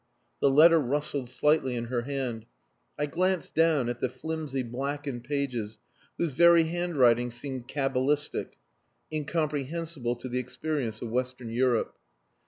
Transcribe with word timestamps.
The 0.39 0.49
letter 0.49 0.79
rustled 0.79 1.29
slightly 1.29 1.75
in 1.75 1.85
her 1.85 2.01
hand. 2.01 2.47
I 2.97 3.05
glanced 3.05 3.53
down 3.53 3.87
at 3.87 3.99
the 3.99 4.09
flimsy 4.09 4.63
blackened 4.63 5.25
pages 5.25 5.77
whose 6.17 6.31
very 6.31 6.63
handwriting 6.63 7.29
seemed 7.29 7.67
cabalistic, 7.67 8.57
incomprehensible 9.11 10.15
to 10.15 10.27
the 10.27 10.39
experience 10.39 11.03
of 11.03 11.11
Western 11.11 11.51
Europe. 11.51 11.95